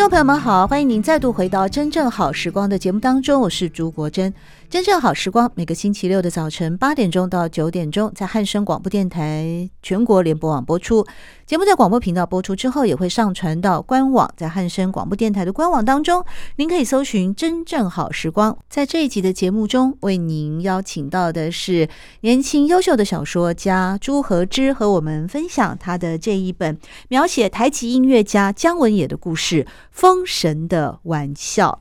[0.00, 4.32] 听众朋友们好，欢迎您再度回到《真正好时光》的节目当中，我是朱国珍。
[4.70, 11.04] 《真正好时光》每个星期六的早晨八点钟到九点钟，在汉声广播电台全国联播网播出。
[11.44, 18.56] 节目在广播频道播出之后，也会上传到官网，在汉声广播电台的官网当中，您可以搜寻“真正好时光”。
[18.70, 21.88] 在这一集的节目中，为您邀请到的是
[22.20, 31.80] 年轻优秀的小说家朱和之，和我们分享他的这一本描写台籍音乐家姜文也的故事《封神的玩笑》。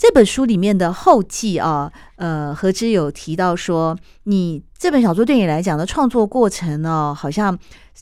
[0.00, 7.56] 这本书里面的后记啊，呃，何之有提到说，你这本小说对你来讲的创作过程呢，好像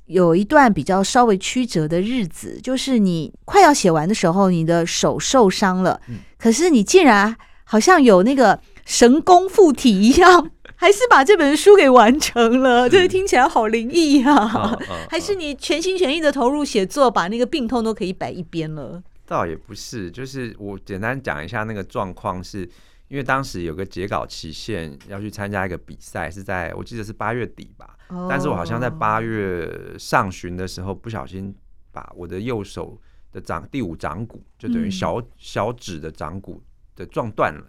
[0.06, 6.00] 有一段比较稍微曲折的日子，就是你快要写完的时候，你的手受伤了，
[6.38, 14.78] 可是你竟然好像有那个神功附体一样，还是把这本书给完成了，这个听起来好灵异啊！
[15.10, 19.02] 还是你全心全意的投入写作，把那个病痛都可以摆一边了。
[19.28, 22.60] 倒也不是，就是我简单讲一下那个状况，是
[23.08, 27.94] 因为当时有个截稿期限，要去参加一个比赛，是在我记得是八月底吧。
[28.08, 28.26] Oh.
[28.26, 31.54] 但是我好像在八月上旬的时候，不小心
[31.92, 32.98] 把我的右手
[33.30, 36.62] 的掌第五掌骨，就等于小、嗯、小指的掌骨
[36.96, 37.66] 的撞断了。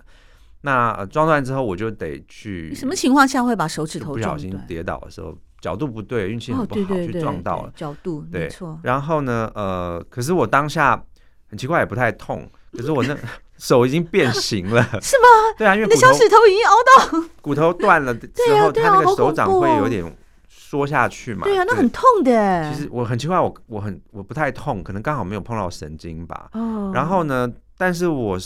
[0.61, 2.73] 那、呃、撞断之后，我就得去。
[2.73, 8.79] 什么情况下会把手指头不小心跌倒的时候，角度不对，运气很不好，去撞到了角度，对，没错。
[8.83, 11.03] 然后呢，呃，可是我当下。
[11.49, 13.17] 很奇怪，也不太痛，可是我那
[13.57, 15.27] 手已经变形了， 是吗？
[15.57, 18.29] 对啊，因为你的小指头已经凹到 骨头断了之
[18.61, 20.15] 后，他那个手掌会有点
[20.47, 21.43] 缩下去嘛。
[21.43, 22.71] 对啊，那很痛的。
[22.71, 26.49] 其实我很奇怪，我我很我不太痛，可能刚好没有碰到神经吧。
[26.53, 28.37] 哦然后呢，但是我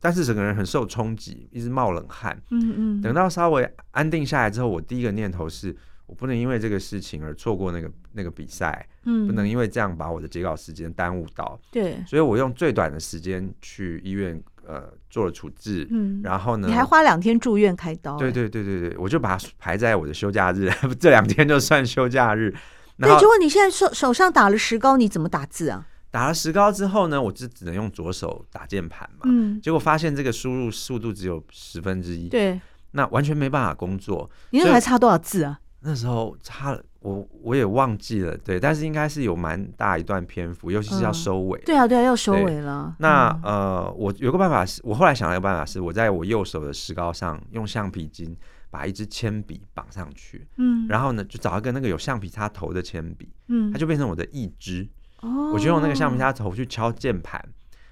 [0.00, 2.40] 但是整个人很受冲击，一直冒冷汗。
[2.50, 3.02] 嗯嗯。
[3.02, 5.74] 等到稍微安定下来之后，我第一个念头是。
[6.10, 22.52] 我不能因为这个事情而错过那个那个比赛，嗯，不能因为这样把我的截稿时间耽误到，对，所以我用最短的时间去医院，呃，做了处置，嗯，然后呢，你还花两天住院开刀，对对对对对，我就把它排在我的休假日， 这两天就算休假日。
[22.98, 25.86] 对，结果你现在手手上打了石膏，你怎么打字啊？
[26.10, 32.60] 打了石膏之后呢，我就只能用左手打键盘嘛，嗯，结果发现这个输入速度只有十分之一，对，
[32.90, 34.28] 那完全没办法工作。
[34.50, 35.60] 你那还差多少字啊？
[35.82, 41.58] 那时候差了，我我也忘记了，对，但是应该是有蛮大一段篇幅，尤其是要收尾。
[41.60, 42.94] 嗯、对啊，对啊，要收尾了。
[42.98, 48.36] 那、嗯、呃，我有个办法是，我后来想了一个办法是，我在我右手的石膏上用橡皮筋
[48.70, 54.86] 把一支铅笔绑上去，嗯，然后呢，就找一个那个有橡皮擦头的铅笔，嗯，它就变成我的一支，
[55.22, 57.42] 哦，我就用那个橡皮擦头去敲键盘，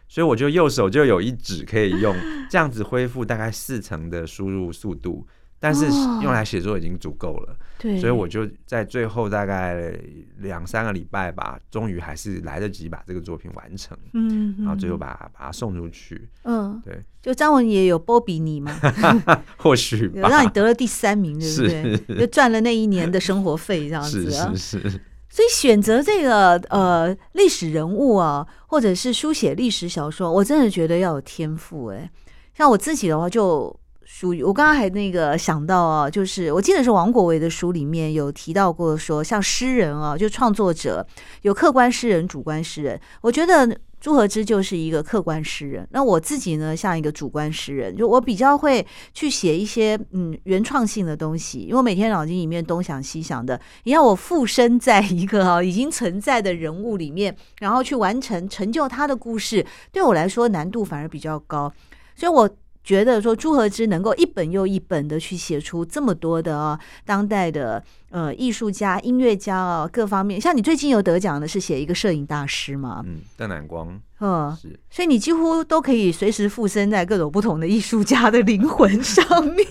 [0.09, 2.15] 所以我就右手就有一指可以用，
[2.51, 5.27] 这样子恢复大概四成的输入速度。
[5.61, 5.87] 但是
[6.23, 9.93] 用来写作已经足够了，对，所以我就在最后大概
[10.37, 18.73] 两三个礼拜吧，终于还是来得及把这个作品完成，嗯，然后最后把把它送出去，嗯，对，就张文也有波比你吗，
[19.59, 22.21] 或许有让你得了第三名，对不对？
[22.21, 25.01] 就赚了那一年的生活费，这样子，是是是。
[25.29, 32.09] 所以选择这个呃历史人物啊，或者是书写历史小说，我真的觉得要有天赋哎，
[32.55, 33.77] 像我自己的话就。
[34.11, 41.07] 属于我刚刚还那个想到啊，就是我记得是王国维的书里面有提到过，说像诗人啊，就创作者
[41.43, 42.99] 有客观诗人、主观诗人。
[43.21, 61.71] 我觉得朱和之就是一个客观诗人，那我自己呢，像一个主观诗人，就我比较会去写一些嗯原创性的东西，因为每天脑筋里面东想西想的，你要我附身在一个啊已经存在的人物里面，然后去完成成就他的故事，对我来说难度反而比较高，
[62.17, 62.49] 所以我。
[62.89, 73.03] 觉得说朱和之能够一本又一本的去写出这么多的啊，当代的呃艺术家、音乐家啊各方面，像你最近有得奖的是写一个摄影大师嘛？
[73.07, 79.67] 嗯，邓南光，嗯，是，所以你几乎都可以随时附身在各种不同的艺术家的灵魂上面。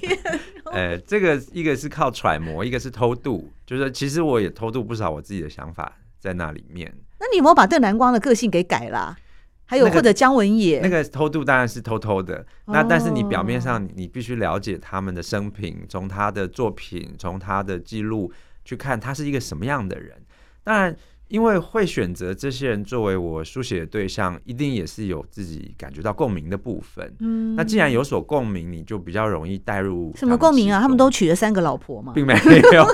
[0.66, 6.94] 哎、欸，这个一个是靠揣摩，一个是偷渡，就是其实我也偷渡不少我自己的想法在那里面。
[7.20, 9.18] 那你有没有把邓南光的个性给改了、啊？
[9.68, 12.40] 还有或者姜文也、那个，那个偷渡当然是偷偷的。
[12.66, 18.32] 哦、那但是你表面上你必须了解他们的生平，从他的作品，从他的记录
[18.66, 20.20] 去看他是一个什么样的人。
[20.64, 20.98] 当然。
[21.28, 27.14] 因为会选择这些人作为我书写的对象，一定也是有自己感觉到共鸣的部分。
[27.20, 30.14] 嗯，那既然有所共鸣，你就比较容易带入。
[30.16, 30.80] 什么共鸣啊？
[30.80, 32.14] 他们都娶了三个老婆吗？
[32.16, 32.34] 并没
[32.74, 32.88] 有。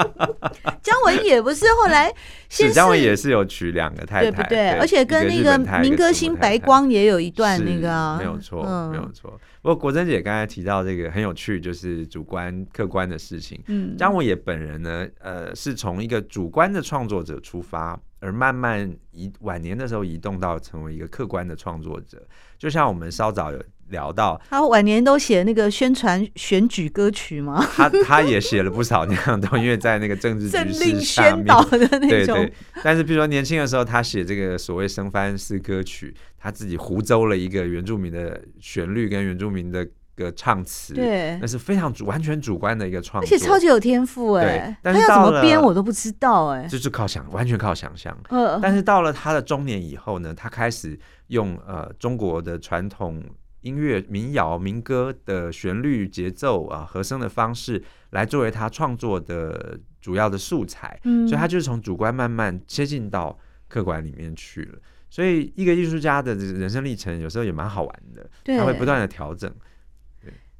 [0.82, 2.12] 姜文也不是后来
[2.50, 4.70] 是，姜文也是有娶两个太太，对不对？
[4.72, 9.40] 而且跟那个民歌星白光也有一段那个，没有错，没有错。
[9.62, 13.62] 不过国珍姐刚才提到这个很有趣，就是主观客观的事情。
[13.68, 22.20] 嗯，张我也本人呢，呃，是从一个主观的创作者出发，而慢慢移晚年的时候移动到成为一个客观的创作者。
[22.58, 27.64] 就像我们稍早有聊到，他晚年都写那个宣传选举歌曲吗？
[27.76, 32.52] 他他也写了不少那样的东西，因为在那个政治局势下面，的那种对对。
[32.82, 36.12] 但是比如说年轻的时候，他写这个所谓生番式歌曲。
[36.44, 39.86] 他自己胡诌了一个原住民的旋律跟原住民的
[40.16, 44.76] 歌唱词，对，那是非常主完全主观的一个创作，而且超级有天赋哎。
[44.82, 48.12] 但是他要怎么编我都不知道哎，就是靠想，完全靠想象。
[48.28, 50.98] 呃，但是到了他的中年以后呢，他开始
[51.28, 53.22] 用呃中国的传统
[53.62, 63.38] 音乐民谣民歌的旋律节奏啊和声的方式来作为他创作的主要的素材，嗯，所以他就是从主观慢慢接近到
[63.68, 64.78] 客观里面去了。
[65.08, 69.52] 所以，一个艺术家的人生历程有时候也蛮好玩的，对他会不断的调整。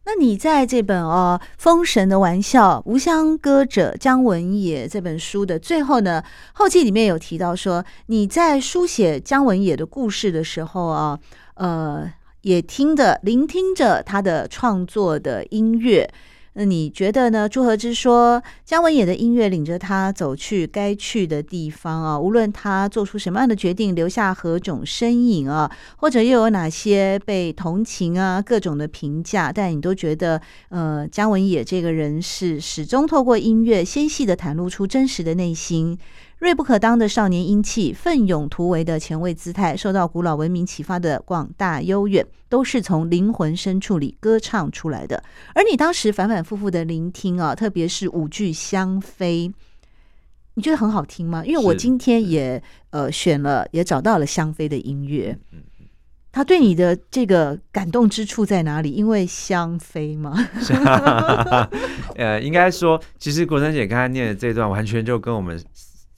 [0.05, 6.23] 那你在这本哦《封神的玩笑：无相歌者姜文也》这本书的最后呢，
[6.55, 11.19] 后记里面有提到说，你在书写姜文也的故事的时候啊，
[11.55, 16.09] 呃，也听着、聆听着他的创作的音乐。
[16.55, 17.49] 那你觉得呢？
[17.49, 35.99] 朱和之说，姜文也的音乐领着他走去该去的地方啊，无论他做出什么样的决定，留下何种身影啊，或者又有哪些被同情啊，各种的评价，但你都觉得，呃，姜文也这个人是始终透过音乐纤细的袒露出真实的内心。
[36.43, 45.23] 锐不可当的少年英气，奋勇突围的前卫姿态，受到古老文明启发的广大悠远，都是从灵魂深处里歌唱出来的。
[45.55, 49.49] 而你当时反反复复的聆听啊，特别是五句《香妃》，
[50.55, 51.45] 你觉得很好听吗？
[51.47, 52.61] 因为我今天也
[52.91, 55.39] 呃选了，也找到了《香妃》的音乐。
[56.33, 58.91] 他对你的这个感动之处在哪里？
[58.91, 60.37] 因为香妃吗？
[62.17, 65.57] 呃，应该说，其实国珍姐刚才念的这段，完全就跟我们。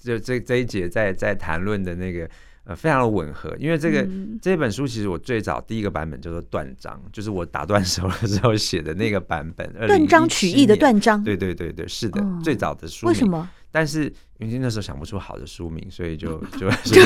[0.04, 2.28] 就这这一节在在谈论的那个
[2.64, 9.72] 呃非常的吻合，因为这个、嗯、这本书其实我最早第一个版本叫做断章，就是我打断手的时候写的那个版本。
[9.86, 11.24] 断章取义的断章。
[11.24, 13.12] 对对对对，是的，哦、最早的书名。
[13.12, 13.48] 为什么？
[13.72, 16.38] 但是云清那时候想不出好的书名，所以就
[16.84, 17.00] 就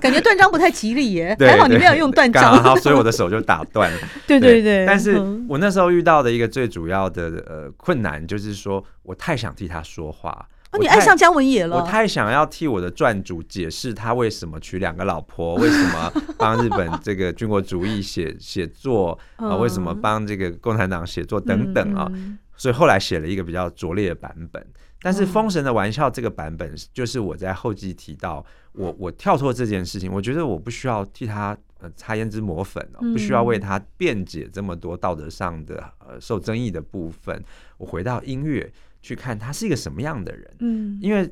[0.00, 1.34] 感觉断章不太吉利耶。
[1.40, 3.98] 还好你没有用断章，好，所以我的手就打断了。
[4.26, 4.86] 对对对。
[4.86, 5.18] 但是
[5.48, 10.46] 我那时候遇到的一个最主要的呃困难，就是说我太想替他说话。
[10.74, 11.76] 哦、你爱上姜文也了？
[11.76, 22.10] 我太想要替我的传主解释他为什么娶两个老婆， 为什么帮日本这个军国主义写写作啊，为什么帮这个共产党写作等等啊，
[22.56, 24.66] 所以后来写了一个比较拙劣的版本。
[25.00, 37.44] 但是《封神的玩笑》这个版本，就是我在后记提到，我我跳脱这件事情，我觉得我不需要替他呃擦胭脂抹粉，不需要为他辩解这么多道德上的呃受争议的部分，
[37.76, 38.72] 我回到音乐。
[39.04, 41.30] 去看他是一个什么样的人，嗯，因为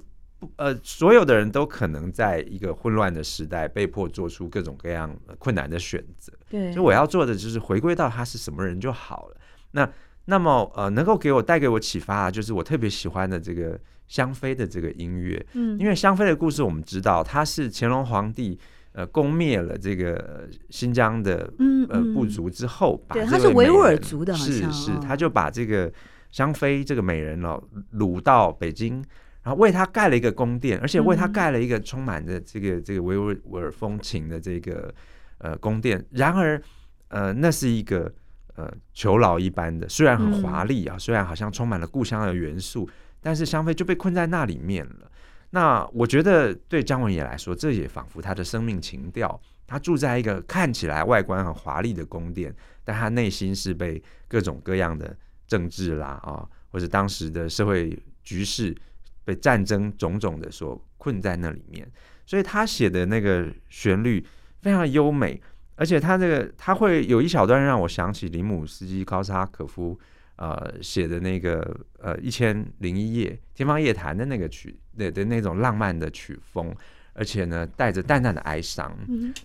[0.56, 9.36] 呃，所有的人都可能在一个混乱的时代被迫做出各种各样困难的选择，对，所以我要做的就是回归到他是什么人就好了。
[9.70, 9.90] 那
[10.26, 18.58] 那么呃，能够给我带给我启发，就是我特别喜欢的这个香妃的这个音乐，嗯，因为香妃的故事我们知道，他是乾隆皇帝
[18.92, 21.50] 呃攻灭了这个新疆的
[21.88, 25.90] 呃部族之后，对，他是维吾尔族的，是是，他就把这个。
[26.32, 27.62] 香妃这个美人哦，
[27.92, 28.96] 掳到北京，
[29.44, 34.92] 然后为她盖了一个宫殿，而且为她盖了一个充满着这个这个维吾尔风情的这个
[35.38, 36.04] 呃宫殿。
[36.10, 36.60] 然而，
[37.08, 38.12] 呃，那是一个
[38.56, 42.88] 呃囚牢一般的，虽然很华丽啊，虽然好像充满了故乡的元素，
[43.20, 45.10] 但是香妃就被困在那里面了。
[45.50, 49.38] 那我觉得对张文也来说，这也仿佛他的生命情调。
[49.66, 55.14] 他住在一个看起来外观很华丽的宫殿，但他内心是被各种各样的。
[55.52, 58.74] 政治啦啊，或者当时的社会局势
[59.22, 61.86] 被战争种种的所困在那里面，
[62.24, 64.24] 所以他写的那个旋律
[64.62, 65.38] 非常优美，
[65.76, 69.98] 而且他这个他会有一小段让我想起林姆斯基高斯哈可夫
[70.36, 76.74] 呃写的那个呃一千零一夜天方夜谭的那个曲的的那种浪漫的曲风，
[77.12, 78.96] 而且呢带着淡淡的哀伤，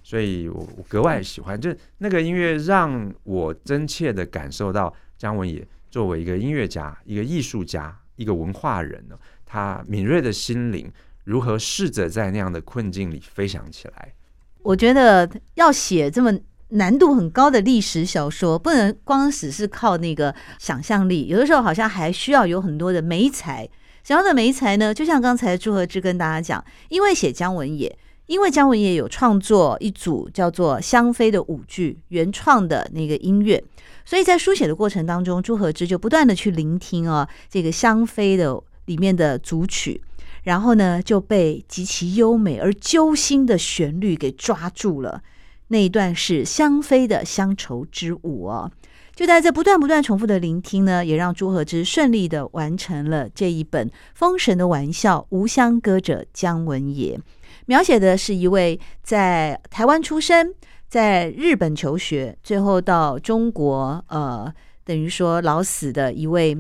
[0.02, 5.68] 所以我我格外喜欢，就那个音乐让我真切的感受到姜文也。
[5.98, 10.92] 作为一个音乐家、一个艺术家、一个文化人呢，他敏锐的心灵
[11.24, 14.14] 如何试着在那样的困境里飞翔起来。
[14.62, 16.32] 我觉得要写这么
[16.68, 23.68] 难度很高的历史小说，不能光只是靠那个想象力，有的时候好像还需要有很多的媒材。
[24.04, 33.64] 想要的媒材呢，就像刚才朱和之跟大家讲，因为写姜文也，因为姜文也有创作一组叫做《香妃》的舞剧，原创的那个音乐，
[34.06, 40.02] 所以在书写的过程当中，朱和之就不断的去聆听啊这个《香妃》的里面的组曲，
[40.44, 45.22] 然后呢就被极其优美而揪心的旋律给抓住了。
[45.70, 48.72] 那一段是香妃的乡愁之舞哦。
[49.16, 57.20] 就在这不断不断重复的聆听呢，也让朱和之顺利的完成了这一本《封神的玩笑》，无相歌者姜文也，
[57.68, 60.54] 描写的是一位在台湾出生，
[60.90, 64.52] 在日本求学，最后到中国，呃，
[64.84, 66.58] 等于说老死的一位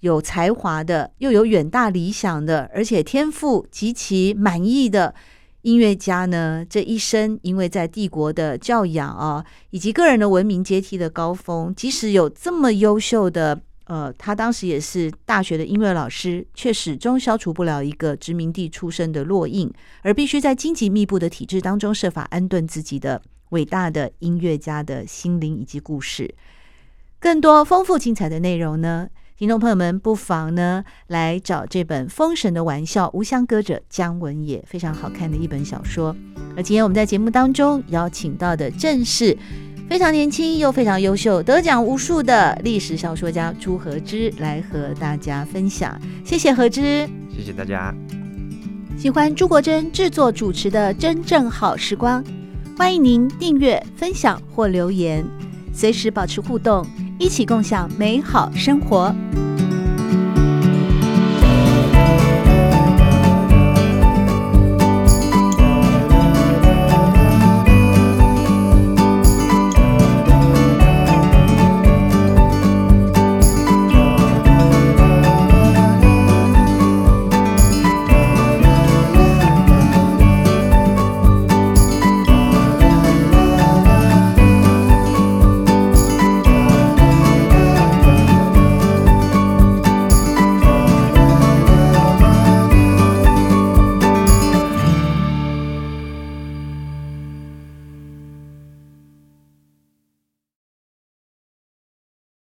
[0.00, 5.14] 有才华的，又有远大理想的，而且天赋极其满意的。
[5.62, 26.34] 音乐家呢，这一生因为在帝国的教养啊，以及个人的文明阶梯的高峰，即使有这么优秀的，呃，他当时也是大学的音乐老师，却始终消除不了一个殖民地出身的烙印，而必须在荆棘密布的体制当中设法安顿自己的伟大的音乐家的心灵以及故事。
[27.18, 36.14] 更多丰富精彩的内容呢，听众朋友们，不妨呢来找这本《封神的玩笑》，无相歌者姜文也，非常好看的一本小说。
[36.54, 39.34] 而今天我们在节目当中邀请到的正是
[39.88, 45.98] 非常年轻又非常优秀、得奖无数的历史小说家朱和之，来和大家分享。
[46.24, 47.94] 谢谢和之，谢谢大家。
[48.98, 52.22] 喜欢朱国珍制作主持的《真正好时光》，
[52.76, 55.24] 欢迎您订阅、分享或留言，
[55.72, 56.86] 随时保持互动。
[57.18, 59.12] 一起共享美好生活。